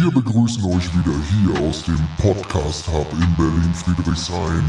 Wir 0.00 0.10
begrüßen 0.10 0.64
euch 0.64 0.88
wieder 0.94 1.14
hier 1.28 1.52
aus 1.68 1.84
dem 1.84 2.00
Podcast 2.16 2.88
Hub 2.88 3.06
in 3.12 3.36
Berlin-Friedrichshain. 3.36 4.64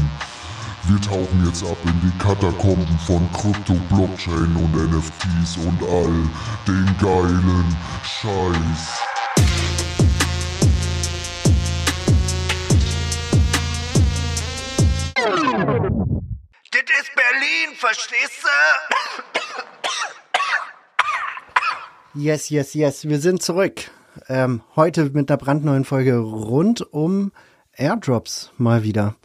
Wir 0.82 1.00
tauchen 1.00 1.46
jetzt 1.46 1.64
ab 1.64 1.78
in 1.84 1.98
die 2.02 2.12
Katakomben 2.18 2.98
von 3.06 3.26
Krypto, 3.32 3.72
Blockchain 3.88 4.54
und 4.54 4.74
NFTs 4.74 5.56
und 5.56 5.82
all 5.88 6.28
den 6.68 6.84
geilen 7.00 7.74
Scheiß. 8.04 9.00
Das 16.70 16.82
ist 17.00 17.14
Berlin, 17.14 17.74
verstehst 17.78 18.42
du? 18.42 18.48
Yes, 22.20 22.50
yes, 22.50 22.74
yes. 22.74 23.08
Wir 23.08 23.18
sind 23.18 23.42
zurück. 23.42 23.90
Ähm, 24.28 24.62
heute 24.76 25.10
mit 25.10 25.30
einer 25.30 25.36
brandneuen 25.36 25.84
Folge 25.84 26.18
rund 26.18 26.80
um 26.92 27.32
Airdrops 27.76 28.50
mal 28.58 28.82
wieder. 28.82 29.16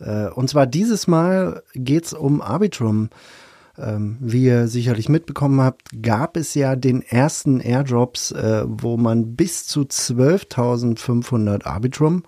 Äh, 0.00 0.28
und 0.28 0.48
zwar 0.48 0.66
dieses 0.66 1.06
Mal 1.06 1.62
geht's 1.74 2.12
um 2.12 2.40
Arbitrum. 2.40 3.10
Ähm, 3.76 4.16
wie 4.20 4.44
ihr 4.44 4.66
sicherlich 4.66 5.08
mitbekommen 5.08 5.60
habt, 5.60 6.02
gab 6.02 6.36
es 6.36 6.54
ja 6.54 6.74
den 6.74 7.00
ersten 7.00 7.60
Airdrops, 7.60 8.32
äh, 8.32 8.64
wo 8.66 8.96
man 8.96 9.36
bis 9.36 9.66
zu 9.66 9.82
12.500 9.82 11.64
Arbitrum 11.64 12.24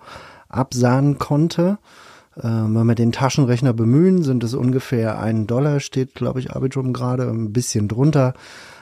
absahnen 0.47 1.17
konnte. 1.17 1.77
Äh, 2.37 2.43
wenn 2.43 2.85
wir 2.85 2.95
den 2.95 3.11
Taschenrechner 3.11 3.73
bemühen, 3.73 4.23
sind 4.23 4.45
es 4.45 4.53
ungefähr 4.53 5.19
ein 5.19 5.45
Dollar, 5.45 5.81
steht, 5.81 6.15
glaube 6.15 6.39
ich, 6.39 6.51
Arbitrum 6.51 6.93
gerade, 6.93 7.29
ein 7.29 7.51
bisschen 7.51 7.89
drunter. 7.89 8.33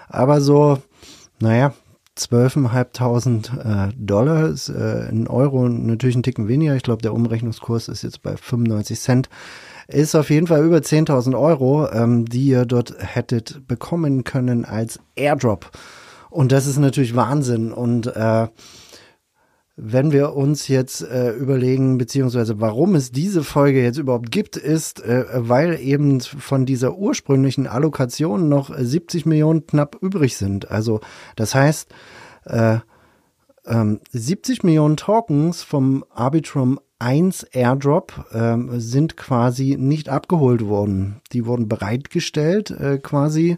Aber 0.07 0.39
so, 0.39 0.77
naja, 1.39 1.73
12.500 2.19 3.89
äh, 3.89 3.93
Dollar 3.97 4.47
ist 4.47 4.69
äh, 4.69 5.07
in 5.09 5.27
Euro 5.27 5.67
natürlich 5.69 6.15
ein 6.15 6.23
Ticken 6.23 6.47
weniger. 6.47 6.75
Ich 6.75 6.83
glaube, 6.83 7.01
der 7.01 7.13
Umrechnungskurs 7.13 7.87
ist 7.87 8.03
jetzt 8.03 8.21
bei 8.21 8.35
95 8.35 8.99
Cent. 8.99 9.29
Ist 9.87 10.15
auf 10.15 10.29
jeden 10.29 10.47
Fall 10.47 10.63
über 10.63 10.77
10.000 10.77 11.39
Euro, 11.39 11.89
ähm, 11.91 12.25
die 12.25 12.47
ihr 12.47 12.65
dort 12.65 12.93
hättet 12.99 13.67
bekommen 13.67 14.23
können 14.23 14.65
als 14.65 14.99
Airdrop. 15.15 15.71
Und 16.29 16.51
das 16.51 16.67
ist 16.67 16.77
natürlich 16.77 17.15
Wahnsinn. 17.15 17.71
Und 17.71 18.07
äh, 18.07 18.47
wenn 19.81 20.11
wir 20.11 20.35
uns 20.35 20.67
jetzt 20.67 21.01
äh, 21.01 21.31
überlegen, 21.31 21.97
beziehungsweise 21.97 22.59
warum 22.59 22.95
es 22.95 23.11
diese 23.11 23.43
Folge 23.43 23.81
jetzt 23.81 23.97
überhaupt 23.97 24.29
gibt, 24.29 24.57
ist, 24.57 25.01
äh, 25.03 25.25
weil 25.33 25.79
eben 25.79 26.19
von 26.19 26.65
dieser 26.65 26.97
ursprünglichen 26.97 27.65
Allokation 27.65 28.49
noch 28.49 28.75
70 28.77 29.25
Millionen 29.25 29.65
knapp 29.65 29.97
übrig 30.01 30.35
sind. 30.35 30.69
Also 30.69 30.99
das 31.37 31.55
heißt, 31.55 31.89
äh, 32.45 32.79
ähm, 33.65 34.01
70 34.11 34.63
Millionen 34.63 34.97
Tokens 34.97 35.63
vom 35.63 36.03
Arbitrum 36.13 36.79
1 36.99 37.43
Airdrop 37.43 38.25
ähm, 38.33 38.79
sind 38.79 39.15
quasi 39.15 39.77
nicht 39.79 40.09
abgeholt 40.09 40.65
worden. 40.65 41.21
Die 41.31 41.45
wurden 41.45 41.69
bereitgestellt 41.69 42.71
äh, 42.71 42.97
quasi 42.97 43.57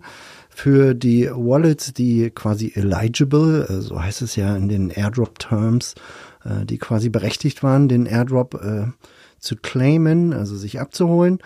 für 0.53 0.93
die 0.93 1.29
Wallets, 1.31 1.93
die 1.93 2.29
quasi 2.29 2.73
eligible, 2.75 3.65
äh, 3.67 3.81
so 3.81 4.01
heißt 4.01 4.21
es 4.21 4.35
ja 4.35 4.55
in 4.55 4.67
den 4.67 4.89
Airdrop-Terms, 4.89 5.95
äh, 6.43 6.65
die 6.65 6.77
quasi 6.77 7.09
berechtigt 7.09 7.63
waren, 7.63 7.87
den 7.87 8.05
Airdrop 8.05 8.55
äh, 8.55 8.87
zu 9.39 9.55
claimen, 9.55 10.33
also 10.33 10.55
sich 10.55 10.79
abzuholen, 10.79 11.39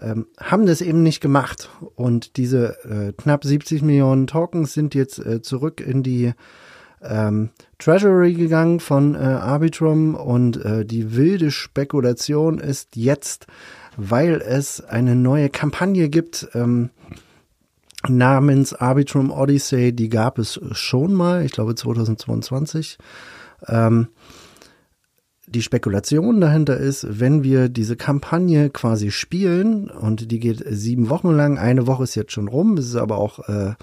ähm, 0.00 0.26
haben 0.40 0.66
das 0.66 0.80
eben 0.80 1.02
nicht 1.02 1.20
gemacht. 1.20 1.68
Und 1.94 2.36
diese 2.36 3.14
knapp 3.18 3.44
70 3.44 3.82
Millionen 3.82 4.26
Tokens 4.26 4.72
sind 4.72 4.94
jetzt 4.94 5.22
zurück 5.42 5.80
in 5.80 6.02
die 6.02 6.32
ähm, 7.02 7.50
Treasury 7.78 8.32
gegangen 8.32 8.80
von 8.80 9.14
Arbitrum 9.14 10.14
und 10.14 10.58
die 10.64 11.14
wilde 11.14 11.50
Spekulation 11.50 12.58
ist 12.58 12.96
jetzt, 12.96 13.46
weil 13.96 14.40
es 14.40 14.80
eine 14.82 15.14
neue 15.14 15.50
Kampagne 15.50 16.08
gibt, 16.08 16.48
ähm, 16.54 16.90
namens 18.08 18.74
Arbitrum 18.74 19.30
Odyssey, 19.30 19.92
die 19.92 20.08
gab 20.08 20.38
es 20.38 20.60
schon 20.72 21.12
mal, 21.12 21.44
ich 21.44 21.52
glaube 21.52 21.74
2022. 21.74 22.98
Ähm, 23.66 24.08
die 25.46 25.62
Spekulation 25.62 26.40
dahinter 26.40 26.78
ist, 26.78 27.20
wenn 27.20 27.44
wir 27.44 27.68
diese 27.68 27.96
Kampagne 27.96 28.70
quasi 28.70 29.10
spielen 29.10 29.90
und 29.90 30.30
die 30.30 30.40
geht 30.40 30.64
sieben 30.66 31.10
Wochen 31.10 31.30
lang, 31.30 31.58
eine 31.58 31.86
Woche 31.86 32.04
ist 32.04 32.14
jetzt 32.14 32.32
schon 32.32 32.48
rum, 32.48 32.78
es 32.78 32.86
ist 32.86 32.96
aber 32.96 33.18
auch 33.18 33.46
äh, 33.48 33.74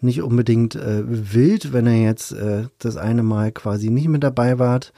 nicht 0.00 0.22
unbedingt 0.22 0.76
äh, 0.76 1.02
wild, 1.06 1.72
wenn 1.72 1.86
ihr 1.86 2.02
jetzt 2.02 2.32
äh, 2.32 2.64
das 2.78 2.96
eine 2.96 3.22
Mal 3.22 3.52
quasi 3.52 3.90
nicht 3.90 4.08
mit 4.08 4.24
dabei 4.24 4.58
wart. 4.58 4.92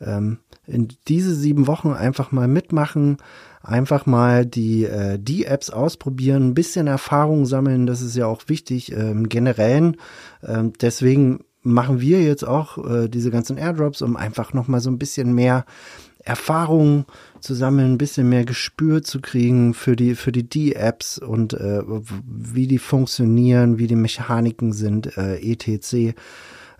Ähm, 0.00 0.38
in 0.66 0.88
diese 1.08 1.34
sieben 1.34 1.66
Wochen 1.66 1.92
einfach 1.92 2.32
mal 2.32 2.48
mitmachen, 2.48 3.16
einfach 3.62 4.06
mal 4.06 4.46
die, 4.46 4.84
äh, 4.84 5.18
die 5.18 5.44
Apps 5.44 5.70
ausprobieren, 5.70 6.48
ein 6.48 6.54
bisschen 6.54 6.86
Erfahrung 6.86 7.46
sammeln, 7.46 7.86
das 7.86 8.00
ist 8.00 8.16
ja 8.16 8.26
auch 8.26 8.42
wichtig 8.46 8.92
ähm, 8.92 9.28
generellen. 9.28 9.96
Ähm, 10.42 10.72
deswegen 10.80 11.40
machen 11.62 12.00
wir 12.00 12.22
jetzt 12.22 12.44
auch 12.46 12.78
äh, 12.78 13.08
diese 13.08 13.30
ganzen 13.30 13.56
Airdrops, 13.56 14.02
um 14.02 14.16
einfach 14.16 14.52
noch 14.52 14.68
mal 14.68 14.80
so 14.80 14.90
ein 14.90 14.98
bisschen 14.98 15.34
mehr 15.34 15.64
Erfahrung 16.24 17.06
zu 17.40 17.54
sammeln, 17.54 17.92
ein 17.92 17.98
bisschen 17.98 18.28
mehr 18.28 18.44
Gespür 18.44 19.02
zu 19.02 19.20
kriegen 19.20 19.74
für 19.74 19.96
die 19.96 20.14
für 20.14 20.30
die 20.30 20.48
D-Apps 20.48 21.18
und 21.18 21.52
äh, 21.54 21.82
wie 22.24 22.68
die 22.68 22.78
funktionieren, 22.78 23.78
wie 23.78 23.88
die 23.88 23.96
Mechaniken 23.96 24.72
sind, 24.72 25.16
äh, 25.16 25.38
etc. 25.38 26.14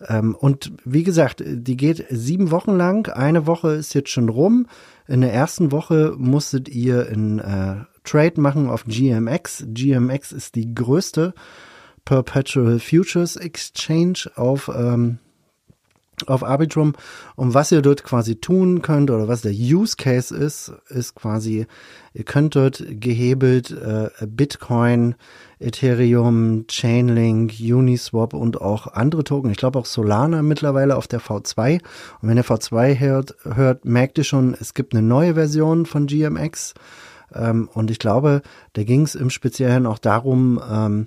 Ähm, 0.09 0.35
und 0.35 0.73
wie 0.85 1.03
gesagt, 1.03 1.43
die 1.45 1.77
geht 1.77 2.07
sieben 2.11 2.51
Wochen 2.51 2.73
lang. 2.73 3.09
Eine 3.09 3.47
Woche 3.47 3.73
ist 3.73 3.95
jetzt 3.95 4.11
schon 4.11 4.29
rum. 4.29 4.67
In 5.07 5.21
der 5.21 5.33
ersten 5.33 5.73
Woche 5.73 6.15
musstet 6.17 6.69
ihr 6.69 7.09
in 7.09 7.39
äh, 7.39 7.85
Trade 8.05 8.41
machen 8.41 8.69
auf 8.69 8.85
GMX. 8.85 9.65
GMX 9.69 10.33
ist 10.33 10.55
die 10.55 10.75
größte 10.75 11.35
Perpetual 12.05 12.79
Futures 12.79 13.37
Exchange 13.37 14.31
auf 14.35 14.71
ähm, 14.75 15.19
auf 16.29 16.45
Arbitrum. 16.45 16.95
Und 17.37 17.55
was 17.55 17.73
ihr 17.73 17.83
dort 17.83 18.05
quasi 18.05 18.37
tun 18.37 18.83
könnt 18.83 19.11
oder 19.11 19.29
was 19.29 19.43
der 19.43 19.53
Use 19.53 19.97
Case 19.97 20.35
ist, 20.35 20.73
ist 20.89 21.15
quasi, 21.15 21.67
ihr 22.15 22.25
könnt 22.25 22.57
dort 22.57 22.85
gehebelt 22.89 23.71
äh, 23.71 24.11
Bitcoin, 24.27 25.15
Ethereum, 25.59 26.67
Chainlink, 26.69 27.55
Uniswap 27.61 28.35
und 28.35 28.61
auch 28.61 28.89
andere 28.89 29.25
Token. 29.25 29.51
Ich 29.51 29.59
glaube 29.59 29.79
auch 29.79 29.87
Solana 29.87 30.43
mittlerweile 30.43 30.97
auf 30.97 31.07
der 31.07 31.21
V2. 31.21 31.81
Und 32.21 32.29
wenn 32.29 32.37
ihr 32.37 32.45
V2 32.45 32.99
hört, 32.99 33.37
hört, 33.45 33.85
merkt 33.85 34.19
ihr 34.19 34.25
schon, 34.25 34.57
es 34.61 34.75
gibt 34.75 34.95
eine 34.95 35.07
neue 35.07 35.35
Version 35.35 35.87
von 35.87 36.07
GMX. 36.07 36.75
Ähm, 37.35 37.69
und 37.73 37.91
ich 37.91 37.99
glaube, 37.99 38.43
da 38.75 38.85
ging 38.85 39.03
es 39.03 39.15
im 39.15 39.31
Speziellen 39.31 39.87
auch 39.87 39.99
darum, 39.99 40.61
ähm, 40.71 41.07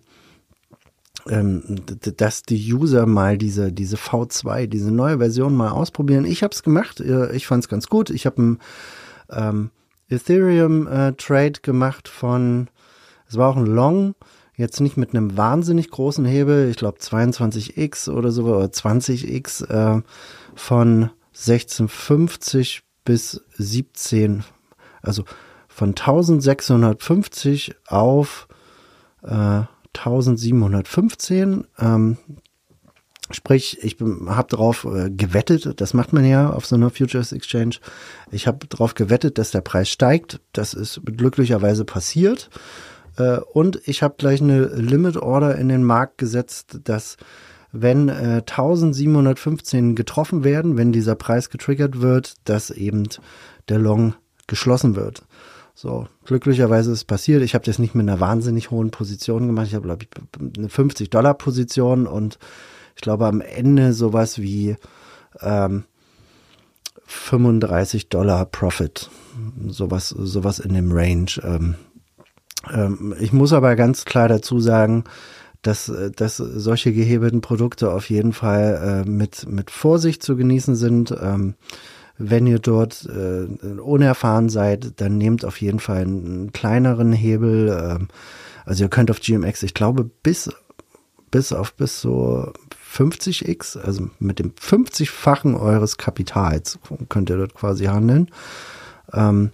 ähm, 1.30 1.82
dass 2.18 2.44
die 2.44 2.74
User 2.74 3.06
mal 3.06 3.38
diese, 3.38 3.72
diese 3.72 3.98
V2, 3.98 4.68
diese 4.68 4.92
neue 4.92 5.18
Version 5.18 5.56
mal 5.56 5.70
ausprobieren. 5.70 6.26
Ich 6.26 6.44
habe 6.44 6.54
es 6.54 6.64
gemacht, 6.64 7.00
äh, 7.00 7.36
ich 7.36 7.48
fand 7.48 7.64
es 7.64 7.70
ganz 7.70 7.88
gut. 7.88 8.10
Ich 8.10 8.26
habe 8.26 8.42
ein 8.42 8.60
ähm, 9.32 9.72
Ethereum-Trade 10.10 11.48
äh, 11.48 11.62
gemacht 11.62 12.08
von, 12.08 12.70
es 13.28 13.38
war 13.38 13.50
auch 13.50 13.58
ein 13.58 13.66
Long, 13.66 14.14
jetzt 14.56 14.80
nicht 14.80 14.98
mit 14.98 15.16
einem 15.16 15.36
wahnsinnig 15.36 15.90
großen 15.90 16.26
Hebel, 16.26 16.70
ich 16.70 16.78
glaube 16.78 17.00
22x 17.00 18.10
oder 18.10 18.32
so, 18.32 18.46
oder 18.46 18.68
20x 18.68 19.68
äh, 19.68 20.02
von 20.54 21.10
1650 21.34 22.84
bis 23.04 23.42
17, 23.58 24.44
also 25.02 25.26
von 25.68 25.90
1650 25.90 27.76
auf 27.88 28.48
äh, 29.24 29.64
1715. 29.98 31.66
Ähm, 31.80 32.18
sprich, 33.32 33.80
ich 33.84 33.98
habe 34.00 34.48
darauf 34.50 34.86
äh, 34.86 35.10
gewettet, 35.10 35.82
das 35.82 35.94
macht 35.94 36.14
man 36.14 36.26
ja 36.26 36.50
auf 36.50 36.66
so 36.66 36.76
einer 36.76 36.90
Futures 36.90 37.32
Exchange. 37.32 37.78
Ich 38.32 38.48
habe 38.48 38.68
darauf 38.68 38.94
gewettet, 38.94 39.38
dass 39.38 39.52
der 39.52 39.62
Preis 39.62 39.90
steigt. 39.90 40.40
Das 40.54 40.74
ist 40.74 41.02
glücklicherweise 41.06 41.86
passiert. 41.86 42.50
Äh, 43.18 43.38
und 43.54 43.82
ich 43.86 44.04
habe 44.04 44.16
gleich 44.18 44.42
eine 44.42 44.66
Limit 44.66 45.18
Order 45.18 45.56
in 45.56 45.70
den 45.70 45.84
Markt 45.84 46.18
gesetzt, 46.18 46.80
dass 46.84 47.18
wenn 47.72 48.08
äh, 48.10 48.42
1715 48.48 49.96
getroffen 49.96 50.44
werden, 50.44 50.78
wenn 50.78 50.92
dieser 50.92 51.16
Preis 51.16 51.50
getriggert 51.50 52.02
wird, 52.02 52.36
dass 52.46 52.70
eben 52.70 53.08
der 53.68 53.80
Long 53.80 54.16
geschlossen 54.48 54.96
wird. 54.96 55.24
So, 55.78 56.08
glücklicherweise 56.24 56.92
ist 56.92 57.00
es 57.00 57.04
passiert. 57.04 57.44
Ich 57.44 57.54
habe 57.54 57.66
das 57.66 57.80
nicht 57.80 57.96
mit 57.96 58.08
einer 58.08 58.22
wahnsinnig 58.22 58.72
hohen 58.72 58.92
Position 58.92 59.48
gemacht. 59.48 59.68
Ich 59.68 59.76
habe, 59.76 59.86
glaube 59.86 60.06
ich, 60.06 60.58
eine 60.58 60.70
50-Dollar-Position 60.70 62.08
und 62.08 62.40
ich 62.96 63.02
glaube 63.02 63.26
am 63.26 63.42
Ende 63.42 63.92
sowas 63.92 64.40
wie 64.40 64.78
ähm, 65.42 65.84
35 67.08 68.08
Dollar 68.08 68.46
Profit. 68.46 69.10
Sowas, 69.68 70.08
sowas 70.08 70.60
in 70.60 70.74
dem 70.74 70.94
Range. 70.94 71.30
Ähm, 71.44 71.76
ähm, 72.74 73.14
ich 73.20 73.34
muss 73.34 73.52
aber 73.52 73.76
ganz 73.76 74.06
klar 74.06 74.30
dazu 74.30 74.62
sagen, 74.62 75.04
dass, 75.62 75.92
dass 76.16 76.38
solche 76.38 76.94
gehebelten 76.94 77.42
Produkte 77.42 77.92
auf 77.92 78.10
jeden 78.10 78.32
Fall 78.32 79.04
äh, 79.06 79.10
mit, 79.10 79.46
mit 79.50 79.72
Vorsicht 79.72 80.24
zu 80.24 80.38
genießen 80.38 80.76
sind. 80.76 81.14
Ähm, 81.22 81.56
wenn 82.18 82.48
ihr 82.48 82.60
dort 82.60 83.06
äh, 83.06 83.46
unerfahren 83.80 84.50
seid, 84.50 85.00
dann 85.02 85.18
nehmt 85.18 85.44
auf 85.44 85.60
jeden 85.60 85.80
Fall 85.80 86.02
einen 86.02 86.54
kleineren 86.54 87.12
Hebel. 87.12 87.78
Ähm, 87.78 88.08
also 88.66 88.84
ihr 88.84 88.90
könnt 88.90 89.12
auf 89.12 89.20
GMX, 89.20 89.64
ich 89.64 89.74
glaube, 89.74 90.10
bis, 90.24 90.50
bis 91.32 91.52
auf 91.52 91.74
bis 91.74 92.02
so 92.02 92.52
50x, 92.96 93.78
also 93.78 94.10
mit 94.20 94.40
dem 94.40 94.52
50-fachen 94.52 95.56
eures 95.56 95.98
Kapitals 95.98 96.80
könnt 97.10 97.30
ihr 97.30 97.38
dort 97.38 97.54
quasi 97.54 97.86
handeln. 97.86 98.30
Ähm, 99.14 99.52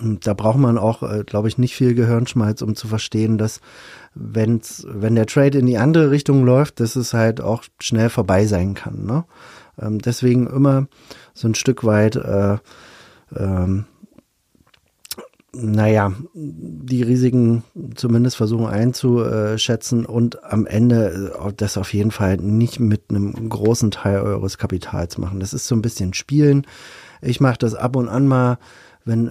da 0.00 0.32
braucht 0.32 0.58
man 0.58 0.78
auch, 0.78 1.02
äh, 1.02 1.24
glaube 1.24 1.48
ich, 1.48 1.58
nicht 1.58 1.74
viel 1.74 1.94
Gehirnschmalz, 1.94 2.62
um 2.62 2.76
zu 2.76 2.88
verstehen, 2.88 3.36
dass 3.36 3.60
wenn's, 4.14 4.86
wenn 4.88 5.14
der 5.14 5.26
Trade 5.26 5.58
in 5.58 5.66
die 5.66 5.78
andere 5.78 6.10
Richtung 6.10 6.44
läuft, 6.44 6.80
dass 6.80 6.96
es 6.96 7.12
halt 7.12 7.40
auch 7.40 7.64
schnell 7.80 8.08
vorbei 8.08 8.46
sein 8.46 8.74
kann. 8.74 9.04
Ne? 9.04 9.24
Ähm, 9.80 10.00
deswegen 10.00 10.46
immer 10.46 10.86
so 11.34 11.48
ein 11.48 11.54
Stück 11.54 11.84
weit, 11.84 12.16
äh, 12.16 12.58
ähm, 13.36 13.86
naja, 15.54 16.12
die 16.34 17.02
Risiken 17.02 17.62
zumindest 17.94 18.36
versuchen 18.36 18.66
einzuschätzen 18.66 20.06
und 20.06 20.42
am 20.44 20.66
Ende 20.66 21.34
äh, 21.38 21.52
das 21.54 21.76
auf 21.76 21.92
jeden 21.92 22.10
Fall 22.10 22.38
nicht 22.38 22.80
mit 22.80 23.10
einem 23.10 23.50
großen 23.50 23.90
Teil 23.90 24.22
eures 24.22 24.56
Kapitals 24.56 25.18
machen. 25.18 25.40
Das 25.40 25.52
ist 25.52 25.66
so 25.66 25.74
ein 25.74 25.82
bisschen 25.82 26.14
Spielen. 26.14 26.66
Ich 27.20 27.40
mache 27.40 27.58
das 27.58 27.74
ab 27.74 27.96
und 27.96 28.08
an 28.08 28.26
mal 28.26 28.58
wenn 29.04 29.30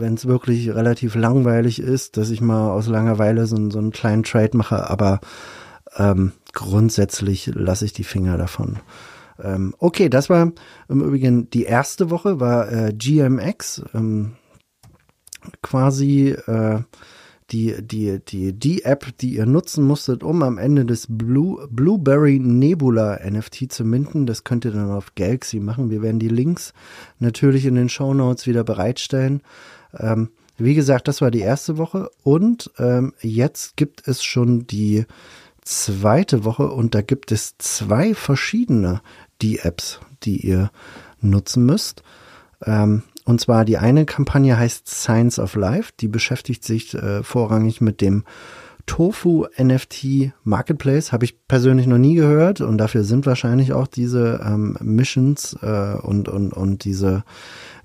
wenn 0.00 0.14
es 0.14 0.26
wirklich 0.26 0.70
relativ 0.70 1.14
langweilig 1.14 1.80
ist, 1.80 2.16
dass 2.16 2.30
ich 2.30 2.40
mal 2.40 2.70
aus 2.70 2.86
Langeweile 2.86 3.46
so, 3.46 3.70
so 3.70 3.78
einen 3.78 3.90
kleinen 3.90 4.22
Trade 4.22 4.56
mache, 4.56 4.88
aber 4.88 5.20
ähm, 5.96 6.32
grundsätzlich 6.52 7.50
lasse 7.54 7.84
ich 7.84 7.92
die 7.92 8.04
Finger 8.04 8.38
davon. 8.38 8.78
Ähm, 9.42 9.74
okay, 9.78 10.08
das 10.08 10.30
war 10.30 10.52
im 10.88 11.00
Übrigen 11.02 11.50
die 11.50 11.64
erste 11.64 12.10
Woche, 12.10 12.40
war 12.40 12.70
äh, 12.70 12.92
GMX, 12.92 13.82
ähm, 13.94 14.32
quasi 15.62 16.30
äh, 16.46 16.80
die, 17.50 17.74
die, 17.82 18.20
die, 18.24 18.52
die 18.52 18.84
App, 18.84 19.16
die 19.18 19.34
ihr 19.34 19.46
nutzen 19.46 19.84
musstet, 19.84 20.22
um 20.22 20.42
am 20.42 20.58
Ende 20.58 20.84
des 20.84 21.06
Blue, 21.08 21.66
Blueberry 21.70 22.38
Nebula 22.38 23.18
NFT 23.28 23.72
zu 23.72 23.84
minden. 23.84 24.26
Das 24.26 24.44
könnt 24.44 24.64
ihr 24.64 24.70
dann 24.70 24.90
auf 24.90 25.14
Galaxy 25.14 25.58
machen. 25.58 25.90
Wir 25.90 26.02
werden 26.02 26.20
die 26.20 26.28
Links 26.28 26.72
natürlich 27.18 27.66
in 27.66 27.74
den 27.74 27.88
Show 27.88 28.14
Notes 28.14 28.46
wieder 28.46 28.64
bereitstellen. 28.64 29.42
Ähm, 29.98 30.30
wie 30.58 30.74
gesagt, 30.74 31.08
das 31.08 31.20
war 31.20 31.30
die 31.30 31.40
erste 31.40 31.78
Woche 31.78 32.10
und 32.22 32.70
ähm, 32.78 33.14
jetzt 33.20 33.76
gibt 33.76 34.06
es 34.06 34.22
schon 34.22 34.66
die 34.66 35.06
zweite 35.62 36.44
Woche 36.44 36.70
und 36.70 36.94
da 36.94 37.00
gibt 37.00 37.32
es 37.32 37.56
zwei 37.58 38.14
verschiedene 38.14 39.00
D-Apps, 39.42 40.00
die 40.22 40.46
ihr 40.46 40.70
nutzen 41.20 41.64
müsst. 41.64 42.02
Ähm, 42.64 43.02
und 43.24 43.40
zwar 43.40 43.64
die 43.64 43.78
eine 43.78 44.06
Kampagne 44.06 44.58
heißt 44.58 44.88
Science 44.88 45.38
of 45.38 45.54
Life, 45.54 45.92
die 46.00 46.08
beschäftigt 46.08 46.64
sich 46.64 46.94
äh, 46.94 47.22
vorrangig 47.22 47.80
mit 47.80 48.00
dem 48.00 48.24
Tofu 48.86 49.46
NFT 49.56 50.32
Marketplace. 50.42 51.12
Habe 51.12 51.24
ich 51.24 51.46
persönlich 51.46 51.86
noch 51.86 51.98
nie 51.98 52.14
gehört 52.14 52.60
und 52.60 52.78
dafür 52.78 53.04
sind 53.04 53.26
wahrscheinlich 53.26 53.72
auch 53.72 53.86
diese 53.86 54.40
ähm, 54.44 54.76
Missions 54.80 55.56
äh, 55.62 55.94
und, 56.02 56.28
und, 56.28 56.52
und 56.52 56.84
diese 56.84 57.22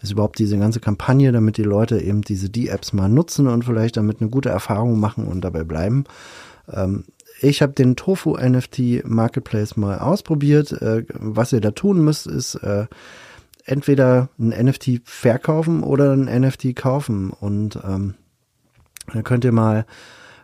ist 0.01 0.11
überhaupt 0.11 0.39
diese 0.39 0.57
ganze 0.57 0.79
Kampagne, 0.79 1.31
damit 1.31 1.57
die 1.57 1.63
Leute 1.63 1.99
eben 1.99 2.21
diese 2.21 2.49
D-Apps 2.49 2.93
mal 2.93 3.09
nutzen 3.09 3.47
und 3.47 3.65
vielleicht 3.65 3.97
damit 3.97 4.19
eine 4.19 4.29
gute 4.29 4.49
Erfahrung 4.49 4.99
machen 4.99 5.27
und 5.27 5.41
dabei 5.41 5.63
bleiben. 5.63 6.05
Ähm, 6.71 7.03
ich 7.45 7.61
habe 7.61 7.73
den 7.73 7.95
Tofu 7.95 8.37
NFT 8.37 9.05
Marketplace 9.05 9.77
mal 9.77 9.99
ausprobiert. 9.99 10.71
Äh, 10.71 11.05
was 11.13 11.53
ihr 11.53 11.61
da 11.61 11.71
tun 11.71 12.03
müsst, 12.03 12.27
ist 12.27 12.55
äh, 12.55 12.87
entweder 13.65 14.29
ein 14.39 14.49
NFT 14.49 15.01
verkaufen 15.03 15.83
oder 15.83 16.13
ein 16.13 16.25
NFT 16.25 16.75
kaufen. 16.75 17.29
Und 17.29 17.79
ähm, 17.83 18.15
da 19.13 19.21
könnt 19.21 19.45
ihr 19.45 19.51
mal 19.51 19.85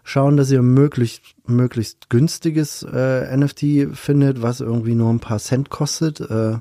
schauen, 0.04 0.38
dass 0.38 0.52
ihr 0.52 0.62
möglichst, 0.62 1.22
möglichst 1.46 2.10
günstiges 2.10 2.84
äh, 2.84 3.36
NFT 3.36 3.96
findet, 3.96 4.42
was 4.42 4.60
irgendwie 4.60 4.96
nur 4.96 5.12
ein 5.12 5.20
paar 5.20 5.40
Cent 5.40 5.70
kostet. 5.70 6.20
Äh, 6.22 6.58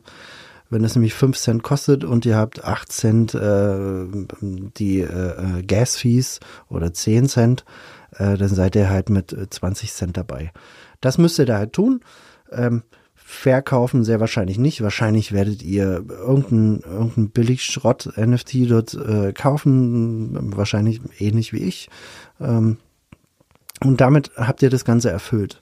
wenn 0.71 0.85
es 0.85 0.95
nämlich 0.95 1.15
5 1.15 1.37
Cent 1.37 1.63
kostet 1.63 2.05
und 2.05 2.25
ihr 2.25 2.37
habt 2.37 2.65
8 2.65 2.91
Cent 2.91 3.35
äh, 3.35 4.07
die 4.41 5.01
äh, 5.01 5.59
äh, 5.59 5.63
Gas-Fees 5.63 6.41
oder 6.69 6.93
10 6.95 7.29
Cent, 7.29 7.65
äh, 8.13 8.37
dann 8.37 8.49
seid 8.49 8.77
ihr 8.77 8.89
halt 8.89 9.11
mit 9.11 9.37
20 9.51 9.89
äh, 9.89 9.93
Cent 9.93 10.17
dabei. 10.17 10.53
Das 11.01 11.19
müsst 11.19 11.39
ihr 11.39 11.47
da 11.47 11.59
halt 11.59 11.73
tun. 11.73 12.01
Ähm, 12.53 12.85
verkaufen 13.15 14.05
sehr 14.05 14.19
wahrscheinlich 14.19 14.59
nicht. 14.59 14.83
Wahrscheinlich 14.83 15.33
werdet 15.33 15.63
ihr 15.63 16.05
irgendeinen 16.09 16.81
irgendein 16.81 17.31
Billigschrott-NFT 17.31 18.71
dort 18.71 18.95
äh, 18.95 19.33
kaufen, 19.33 20.57
wahrscheinlich 20.57 21.01
ähnlich 21.19 21.53
wie 21.53 21.63
ich. 21.63 21.89
Ähm, 22.41 22.79
und 23.85 24.01
damit 24.01 24.33
habt 24.37 24.63
ihr 24.63 24.71
das 24.71 24.85
Ganze 24.85 25.11
erfüllt. 25.11 25.59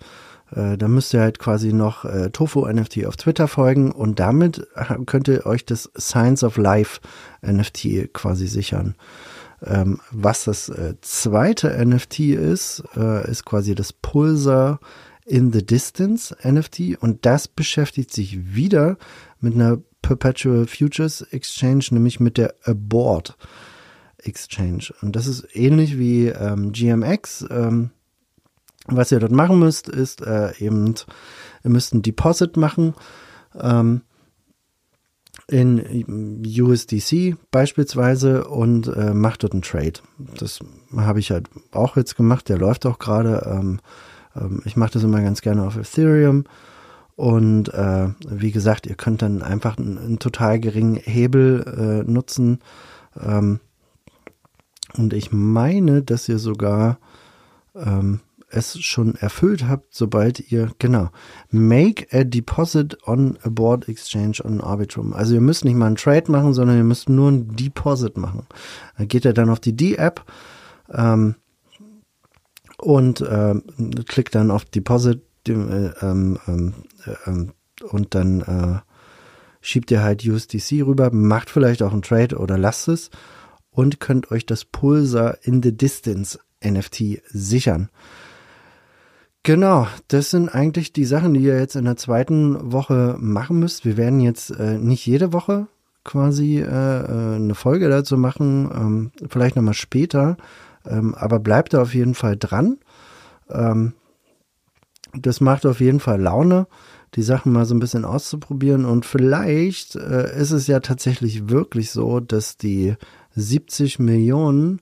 Äh, 0.54 0.76
da 0.76 0.88
müsst 0.88 1.14
ihr 1.14 1.20
halt 1.20 1.38
quasi 1.38 1.72
noch 1.72 2.04
äh, 2.04 2.30
Tofu 2.30 2.66
NFT 2.66 3.06
auf 3.06 3.16
Twitter 3.16 3.48
folgen 3.48 3.92
und 3.92 4.20
damit 4.20 4.66
könnt 5.06 5.28
ihr 5.28 5.46
euch 5.46 5.64
das 5.64 5.90
Science 5.98 6.44
of 6.44 6.56
Life 6.56 7.00
NFT 7.42 8.12
quasi 8.12 8.46
sichern. 8.46 8.94
Ähm, 9.62 10.00
was 10.12 10.44
das 10.44 10.68
äh, 10.68 10.94
zweite 11.00 11.84
NFT 11.84 12.20
ist, 12.20 12.84
äh, 12.96 13.28
ist 13.28 13.44
quasi 13.44 13.74
das 13.74 13.92
Pulsar 13.92 14.78
in 15.26 15.52
the 15.52 15.64
Distance 15.64 16.34
NFT 16.44 17.00
und 17.00 17.26
das 17.26 17.48
beschäftigt 17.48 18.12
sich 18.12 18.54
wieder 18.54 18.96
mit 19.40 19.54
einer 19.54 19.78
Perpetual 20.00 20.66
Futures 20.66 21.22
Exchange, 21.22 21.86
nämlich 21.90 22.20
mit 22.20 22.38
der 22.38 22.54
Abort 22.64 23.36
Exchange. 24.18 24.92
Und 25.02 25.16
das 25.16 25.26
ist 25.26 25.46
ähnlich 25.54 25.98
wie 25.98 26.28
ähm, 26.28 26.72
GMX. 26.72 27.44
Ähm, 27.50 27.90
was 28.88 29.12
ihr 29.12 29.20
dort 29.20 29.32
machen 29.32 29.58
müsst, 29.58 29.88
ist 29.88 30.22
äh, 30.22 30.52
eben, 30.58 30.94
ihr 31.64 31.70
müsst 31.70 31.94
ein 31.94 32.02
Deposit 32.02 32.56
machen 32.56 32.94
ähm, 33.58 34.02
in 35.46 36.42
USDC 36.44 37.36
beispielsweise 37.50 38.48
und 38.48 38.88
äh, 38.88 39.14
macht 39.14 39.42
dort 39.42 39.52
einen 39.52 39.62
Trade. 39.62 40.00
Das 40.38 40.60
habe 40.96 41.20
ich 41.20 41.30
halt 41.30 41.48
auch 41.72 41.96
jetzt 41.96 42.16
gemacht, 42.16 42.48
der 42.48 42.58
läuft 42.58 42.84
auch 42.86 42.98
gerade. 42.98 43.46
Ähm, 43.46 43.80
ähm, 44.36 44.62
ich 44.64 44.76
mache 44.76 44.92
das 44.92 45.04
immer 45.04 45.22
ganz 45.22 45.40
gerne 45.40 45.64
auf 45.64 45.76
Ethereum. 45.76 46.44
Und 47.16 47.72
äh, 47.74 48.08
wie 48.28 48.52
gesagt, 48.52 48.86
ihr 48.86 48.94
könnt 48.94 49.22
dann 49.22 49.42
einfach 49.42 49.76
einen, 49.76 49.98
einen 49.98 50.18
total 50.18 50.60
geringen 50.60 50.96
Hebel 50.96 52.04
äh, 52.06 52.10
nutzen. 52.10 52.60
Ähm, 53.20 53.60
und 54.96 55.12
ich 55.12 55.32
meine, 55.32 56.02
dass 56.02 56.28
ihr 56.28 56.38
sogar 56.38 56.98
ähm, 57.74 58.20
es 58.50 58.78
schon 58.80 59.14
erfüllt 59.14 59.68
habt, 59.68 59.94
sobald 59.94 60.50
ihr, 60.50 60.70
genau, 60.78 61.10
make 61.50 62.06
a 62.12 62.24
deposit 62.24 62.96
on 63.06 63.38
a 63.42 63.48
board 63.48 63.88
exchange 63.88 64.40
on 64.44 64.60
Arbitrum. 64.60 65.12
Also 65.12 65.34
ihr 65.34 65.40
müsst 65.40 65.64
nicht 65.64 65.76
mal 65.76 65.86
einen 65.86 65.96
Trade 65.96 66.30
machen, 66.30 66.54
sondern 66.54 66.76
ihr 66.76 66.84
müsst 66.84 67.08
nur 67.08 67.30
ein 67.30 67.56
Deposit 67.56 68.16
machen. 68.16 68.46
Da 68.96 69.04
geht 69.04 69.24
ihr 69.24 69.32
dann 69.32 69.50
auf 69.50 69.60
die 69.60 69.76
D-App, 69.76 70.24
ähm, 70.92 71.34
und 72.78 73.20
äh, 73.20 73.54
klickt 74.06 74.34
dann 74.34 74.50
auf 74.50 74.64
Deposit 74.64 75.22
äh, 75.48 75.52
ähm, 75.52 76.38
ähm, 76.46 76.74
äh, 77.04 77.84
und 77.84 78.14
dann 78.14 78.40
äh, 78.40 78.80
schiebt 79.60 79.90
ihr 79.90 80.02
halt 80.02 80.24
USDC 80.24 80.84
rüber, 80.84 81.10
macht 81.12 81.50
vielleicht 81.50 81.82
auch 81.82 81.92
einen 81.92 82.02
Trade 82.02 82.38
oder 82.38 82.56
lasst 82.56 82.88
es 82.88 83.10
und 83.70 84.00
könnt 84.00 84.30
euch 84.30 84.46
das 84.46 84.64
Pulsar 84.64 85.38
in 85.42 85.62
the 85.62 85.76
Distance 85.76 86.38
NFT 86.64 87.22
sichern. 87.28 87.90
Genau, 89.42 89.86
das 90.08 90.30
sind 90.30 90.48
eigentlich 90.48 90.92
die 90.92 91.04
Sachen, 91.04 91.34
die 91.34 91.40
ihr 91.40 91.58
jetzt 91.58 91.76
in 91.76 91.84
der 91.84 91.96
zweiten 91.96 92.72
Woche 92.72 93.16
machen 93.18 93.58
müsst. 93.58 93.84
Wir 93.84 93.96
werden 93.96 94.20
jetzt 94.20 94.50
äh, 94.50 94.78
nicht 94.78 95.06
jede 95.06 95.32
Woche 95.32 95.68
quasi 96.04 96.58
äh, 96.58 96.64
äh 96.64 97.36
eine 97.36 97.54
Folge 97.54 97.88
dazu 97.88 98.16
machen, 98.16 98.70
ähm, 98.74 99.10
vielleicht 99.28 99.56
nochmal 99.56 99.74
später. 99.74 100.36
Ähm, 100.86 101.14
aber 101.14 101.38
bleibt 101.38 101.74
da 101.74 101.82
auf 101.82 101.94
jeden 101.94 102.14
Fall 102.14 102.36
dran. 102.36 102.78
Ähm, 103.50 103.94
das 105.14 105.40
macht 105.40 105.66
auf 105.66 105.80
jeden 105.80 106.00
Fall 106.00 106.20
Laune, 106.20 106.66
die 107.14 107.22
Sachen 107.22 107.52
mal 107.52 107.64
so 107.64 107.74
ein 107.74 107.80
bisschen 107.80 108.04
auszuprobieren. 108.04 108.84
Und 108.84 109.06
vielleicht 109.06 109.96
äh, 109.96 110.38
ist 110.38 110.50
es 110.50 110.66
ja 110.66 110.80
tatsächlich 110.80 111.48
wirklich 111.48 111.90
so, 111.90 112.20
dass 112.20 112.56
die 112.56 112.94
70 113.34 113.98
Millionen 113.98 114.80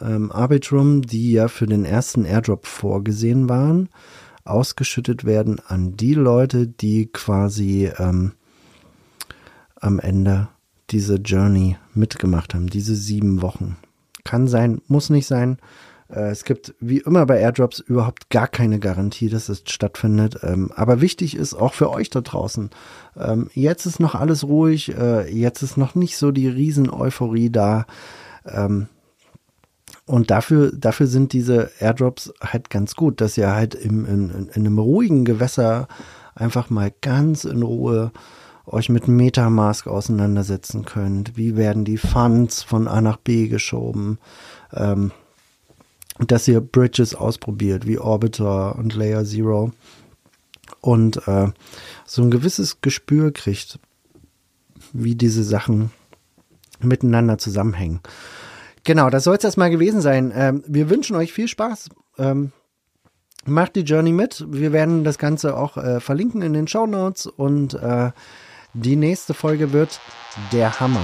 ähm, 0.00 0.32
Arbitrum, 0.32 1.02
die 1.02 1.32
ja 1.32 1.48
für 1.48 1.66
den 1.66 1.84
ersten 1.84 2.24
Airdrop 2.24 2.66
vorgesehen 2.66 3.48
waren, 3.48 3.88
ausgeschüttet 4.44 5.24
werden 5.24 5.60
an 5.66 5.96
die 5.96 6.14
Leute, 6.14 6.66
die 6.66 7.06
quasi 7.06 7.90
ähm, 7.98 8.32
am 9.80 9.98
Ende 9.98 10.48
diese 10.90 11.16
Journey 11.16 11.76
mitgemacht 11.94 12.54
haben, 12.54 12.68
diese 12.68 12.96
sieben 12.96 13.42
Wochen. 13.42 13.76
Kann 14.24 14.48
sein, 14.48 14.80
muss 14.88 15.10
nicht 15.10 15.26
sein. 15.26 15.58
Äh, 16.08 16.30
es 16.30 16.44
gibt 16.44 16.74
wie 16.80 16.98
immer 16.98 17.26
bei 17.26 17.38
Airdrops 17.38 17.80
überhaupt 17.80 18.30
gar 18.30 18.48
keine 18.48 18.78
Garantie, 18.78 19.28
dass 19.28 19.48
es 19.48 19.62
stattfindet. 19.66 20.38
Ähm, 20.42 20.70
aber 20.74 21.00
wichtig 21.00 21.36
ist 21.36 21.54
auch 21.54 21.74
für 21.74 21.90
euch 21.90 22.10
da 22.10 22.20
draußen. 22.20 22.70
Ähm, 23.18 23.50
jetzt 23.52 23.86
ist 23.86 24.00
noch 24.00 24.14
alles 24.14 24.44
ruhig. 24.44 24.96
Äh, 24.96 25.30
jetzt 25.32 25.62
ist 25.62 25.76
noch 25.76 25.94
nicht 25.94 26.16
so 26.16 26.30
die 26.30 26.48
Riesen-Euphorie 26.48 27.50
da. 27.50 27.86
Ähm, 28.46 28.88
und 30.08 30.30
dafür, 30.30 30.72
dafür 30.72 31.06
sind 31.06 31.34
diese 31.34 31.70
Airdrops 31.80 32.32
halt 32.40 32.70
ganz 32.70 32.94
gut, 32.94 33.20
dass 33.20 33.36
ihr 33.36 33.52
halt 33.52 33.74
im, 33.74 34.06
in, 34.06 34.48
in 34.54 34.66
einem 34.66 34.78
ruhigen 34.78 35.26
Gewässer 35.26 35.86
einfach 36.34 36.70
mal 36.70 36.90
ganz 37.02 37.44
in 37.44 37.62
Ruhe 37.62 38.10
euch 38.64 38.88
mit 38.88 39.06
Metamask 39.06 39.86
auseinandersetzen 39.86 40.86
könnt. 40.86 41.36
Wie 41.36 41.56
werden 41.56 41.84
die 41.84 41.98
Funds 41.98 42.62
von 42.62 42.88
A 42.88 43.02
nach 43.02 43.18
B 43.18 43.48
geschoben? 43.48 44.18
Ähm, 44.72 45.12
dass 46.18 46.48
ihr 46.48 46.62
Bridges 46.62 47.14
ausprobiert, 47.14 47.86
wie 47.86 47.98
Orbiter 47.98 48.76
und 48.76 48.94
Layer 48.94 49.26
Zero. 49.26 49.72
Und 50.80 51.28
äh, 51.28 51.48
so 52.06 52.22
ein 52.22 52.30
gewisses 52.30 52.80
Gespür 52.80 53.30
kriegt, 53.30 53.78
wie 54.94 55.14
diese 55.14 55.44
Sachen 55.44 55.90
miteinander 56.80 57.36
zusammenhängen. 57.36 58.00
Genau, 58.88 59.10
das 59.10 59.24
soll 59.24 59.36
es 59.36 59.44
erstmal 59.44 59.68
gewesen 59.68 60.00
sein. 60.00 60.32
Ähm, 60.34 60.64
wir 60.66 60.88
wünschen 60.88 61.14
euch 61.14 61.30
viel 61.34 61.46
Spaß. 61.46 61.90
Ähm, 62.16 62.52
macht 63.44 63.76
die 63.76 63.82
Journey 63.82 64.12
mit. 64.12 64.46
Wir 64.48 64.72
werden 64.72 65.04
das 65.04 65.18
Ganze 65.18 65.58
auch 65.58 65.76
äh, 65.76 66.00
verlinken 66.00 66.40
in 66.40 66.54
den 66.54 66.66
Show 66.66 66.86
Notes 66.86 67.26
und 67.26 67.74
äh, 67.74 68.12
die 68.72 68.96
nächste 68.96 69.34
Folge 69.34 69.74
wird 69.74 70.00
der 70.52 70.80
Hammer. 70.80 71.02